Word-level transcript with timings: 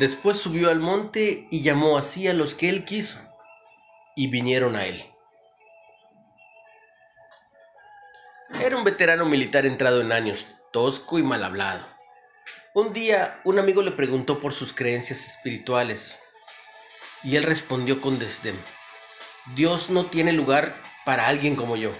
Después 0.00 0.40
subió 0.40 0.70
al 0.70 0.80
monte 0.80 1.46
y 1.50 1.60
llamó 1.60 1.98
así 1.98 2.26
a 2.26 2.32
los 2.32 2.54
que 2.54 2.70
él 2.70 2.86
quiso, 2.86 3.20
y 4.16 4.28
vinieron 4.28 4.74
a 4.74 4.86
él. 4.86 5.04
Era 8.64 8.78
un 8.78 8.84
veterano 8.84 9.26
militar 9.26 9.66
entrado 9.66 10.00
en 10.00 10.12
años, 10.12 10.46
tosco 10.72 11.18
y 11.18 11.22
mal 11.22 11.44
hablado. 11.44 11.86
Un 12.72 12.94
día 12.94 13.42
un 13.44 13.58
amigo 13.58 13.82
le 13.82 13.90
preguntó 13.90 14.38
por 14.38 14.54
sus 14.54 14.72
creencias 14.72 15.26
espirituales, 15.26 16.29
y 17.22 17.36
él 17.36 17.42
respondió 17.42 18.00
con 18.00 18.18
desdén, 18.18 18.58
Dios 19.54 19.90
no 19.90 20.04
tiene 20.04 20.32
lugar 20.32 20.74
para 21.04 21.26
alguien 21.26 21.56
como 21.56 21.76
yo. 21.76 21.92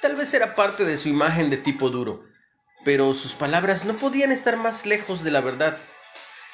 Tal 0.00 0.16
vez 0.16 0.34
era 0.34 0.54
parte 0.54 0.84
de 0.84 0.98
su 0.98 1.08
imagen 1.08 1.50
de 1.50 1.56
tipo 1.56 1.90
duro, 1.90 2.22
pero 2.84 3.14
sus 3.14 3.34
palabras 3.34 3.84
no 3.84 3.94
podían 3.96 4.32
estar 4.32 4.56
más 4.56 4.84
lejos 4.86 5.24
de 5.24 5.30
la 5.30 5.40
verdad 5.40 5.78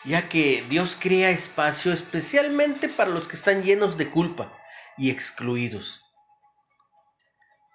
ya 0.04 0.28
que 0.28 0.64
Dios 0.68 0.96
crea 0.98 1.30
espacio 1.30 1.92
especialmente 1.92 2.88
para 2.88 3.10
los 3.10 3.28
que 3.28 3.36
están 3.36 3.62
llenos 3.62 3.98
de 3.98 4.10
culpa 4.10 4.58
y 4.96 5.10
excluidos. 5.10 6.04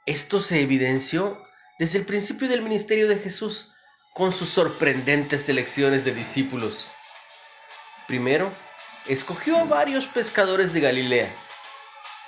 Esto 0.06 0.40
se 0.40 0.62
evidenció 0.62 1.44
desde 1.80 2.00
el 2.00 2.06
principio 2.06 2.48
del 2.48 2.62
ministerio 2.62 3.08
de 3.08 3.18
Jesús 3.18 3.74
con 4.14 4.32
sus 4.32 4.50
sorprendentes 4.50 5.44
selecciones 5.44 6.06
de 6.06 6.14
discípulos. 6.14 6.92
Primero, 8.08 8.52
escogió 9.08 9.58
a 9.58 9.64
varios 9.66 10.08
pescadores 10.08 10.74
de 10.74 10.82
Galilea, 10.82 11.30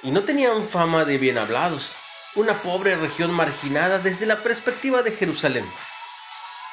y 0.04 0.12
no 0.12 0.22
tenían 0.22 0.61
fama 0.61 1.06
de 1.06 1.17
bien 1.17 1.38
hablados, 1.38 1.95
una 2.36 2.53
pobre 2.53 2.95
región 2.95 3.31
marginada 3.31 3.97
desde 4.00 4.25
la 4.25 4.38
perspectiva 4.38 5.02
de 5.02 5.11
Jerusalén. 5.11 5.66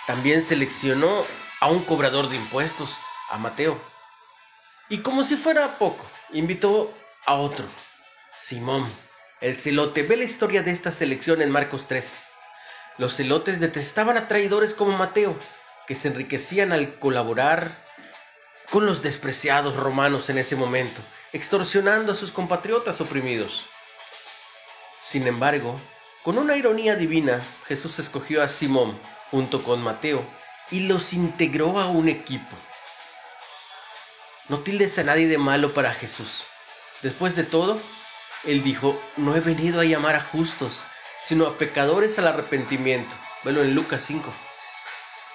También 0.07 0.43
seleccionó 0.43 1.25
a 1.61 1.69
un 1.69 1.83
cobrador 1.85 2.29
de 2.29 2.37
impuestos, 2.37 2.99
a 3.31 3.39
Mateo. 3.39 3.81
Y 4.91 4.99
como 4.99 5.25
si 5.25 5.37
fuera 5.37 5.67
poco, 5.79 6.05
invitó 6.33 6.93
a 7.25 7.35
otro, 7.35 7.65
Simón, 8.37 8.87
el 9.41 9.57
celote. 9.57 10.03
Ve 10.03 10.19
la 10.19 10.25
historia 10.25 10.63
de 10.63 10.73
esta 10.73 10.93
selección 10.93 11.41
en 11.41 11.51
Marcos 11.51 11.87
3. 11.89 12.23
Los 12.99 13.17
celotes 13.17 13.61
detestaban 13.61 14.19
a 14.19 14.29
traidores 14.29 14.75
como 14.75 14.97
Mateo, 14.99 15.35
que 15.87 15.95
se 15.95 16.09
enriquecían 16.09 16.73
al 16.73 16.99
colaborar 16.99 17.67
con 18.75 18.87
los 18.87 19.03
despreciados 19.03 19.77
romanos 19.77 20.31
en 20.31 20.39
ese 20.39 20.57
momento, 20.57 21.01
extorsionando 21.33 22.11
a 22.11 22.15
sus 22.17 22.33
compatriotas 22.33 23.01
oprimidos. 23.01 23.67
Sin 24.99 25.29
embargo, 25.29 25.81
con 26.25 26.39
una 26.39 26.57
ironía 26.57 26.97
divina, 26.97 27.41
Jesús 27.69 28.01
escogió 28.01 28.43
a 28.43 28.49
Simón 28.49 28.93
junto 29.31 29.63
con 29.63 29.81
Mateo 29.81 30.25
y 30.73 30.89
los 30.89 31.13
integró 31.13 31.79
a 31.79 31.87
un 31.87 32.09
equipo. 32.09 32.57
No 34.49 34.59
tildes 34.59 34.99
a 34.99 35.05
nadie 35.05 35.29
de 35.29 35.39
malo 35.39 35.73
para 35.73 35.95
Jesús. 35.95 36.43
Después 37.03 37.37
de 37.37 37.45
todo, 37.45 37.79
Él 38.43 38.65
dijo, 38.65 39.01
no 39.17 39.37
he 39.37 39.41
venido 39.41 39.79
a 39.79 39.85
llamar 39.85 40.17
a 40.17 40.21
justos, 40.21 40.83
sino 41.21 41.47
a 41.47 41.57
pecadores 41.57 42.19
al 42.19 42.27
arrepentimiento. 42.27 43.15
Velo 43.45 43.63
en 43.63 43.77
Lucas 43.77 44.03
5. 44.05 44.33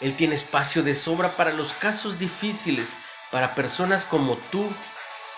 Él 0.02 0.14
tiene 0.18 0.36
espacio 0.36 0.84
de 0.84 0.98
sobra 0.98 1.30
para 1.30 1.54
los 1.54 1.72
casos 1.72 2.20
difíciles, 2.20 2.98
para 3.32 3.56
personas 3.56 4.06
como 4.06 4.36
tú 4.36 4.68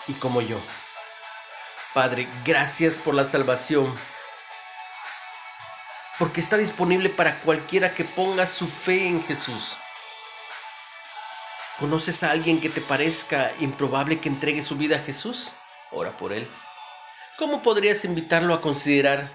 y 0.08 0.12
como 0.14 0.40
yo. 0.40 0.58
Padre, 1.94 2.26
gracias 2.44 2.96
por 2.96 3.14
la 3.14 3.24
salvación, 3.24 3.92
porque 6.18 6.40
está 6.40 6.56
disponible 6.56 7.10
para 7.10 7.34
cualquiera 7.40 7.92
que 7.92 8.04
ponga 8.04 8.46
su 8.46 8.66
fe 8.66 9.08
en 9.08 9.22
Jesús. 9.22 9.76
¿Conoces 11.78 12.22
a 12.22 12.30
alguien 12.30 12.60
que 12.60 12.68
te 12.68 12.80
parezca 12.80 13.50
improbable 13.60 14.20
que 14.20 14.28
entregue 14.28 14.62
su 14.62 14.76
vida 14.76 14.96
a 14.96 15.00
Jesús? 15.00 15.52
Ora 15.90 16.16
por 16.16 16.32
él. 16.32 16.48
¿Cómo 17.38 17.62
podrías 17.62 18.04
invitarlo 18.04 18.54
a 18.54 18.60
considerar 18.60 19.26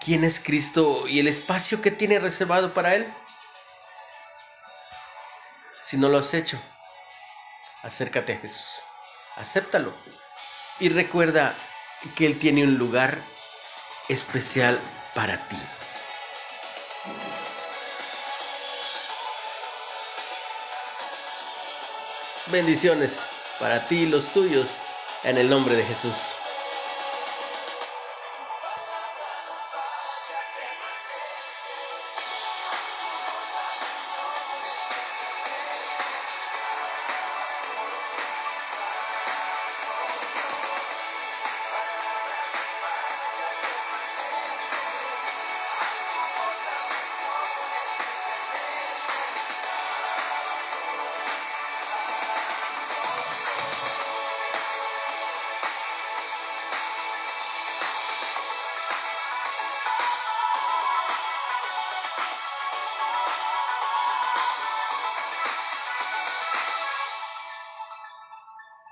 quién 0.00 0.22
es 0.24 0.38
Cristo 0.40 1.08
y 1.08 1.18
el 1.18 1.28
espacio 1.28 1.82
que 1.82 1.90
tiene 1.90 2.18
reservado 2.18 2.72
para 2.72 2.94
él? 2.94 3.06
Si 5.82 5.96
no 5.96 6.08
lo 6.08 6.18
has 6.18 6.32
hecho, 6.34 6.58
acércate 7.82 8.34
a 8.34 8.36
Jesús, 8.36 8.82
acéptalo 9.36 9.92
y 10.80 10.88
recuerda 10.88 11.54
que 12.16 12.26
Él 12.26 12.38
tiene 12.38 12.64
un 12.64 12.78
lugar 12.78 13.16
especial 14.08 14.78
para 15.14 15.36
ti. 15.48 15.56
Bendiciones 22.46 23.26
para 23.60 23.86
ti 23.86 24.00
y 24.00 24.06
los 24.06 24.32
tuyos 24.32 24.78
en 25.24 25.38
el 25.38 25.48
nombre 25.48 25.76
de 25.76 25.84
Jesús. 25.84 26.49